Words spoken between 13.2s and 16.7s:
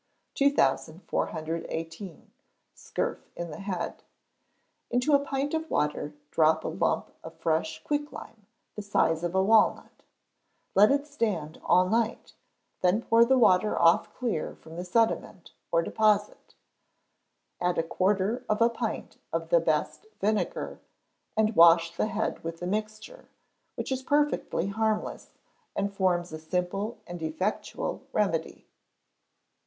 the water off clear from sediment or deposit,